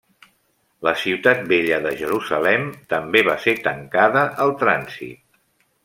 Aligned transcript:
La 0.87 0.93
ciutat 1.01 1.43
vella 1.51 1.77
de 1.83 1.91
Jerusalem 1.99 2.65
també 2.95 3.23
va 3.31 3.37
ser 3.47 3.55
tancada 3.71 4.25
al 4.47 4.57
trànsit. 4.65 5.23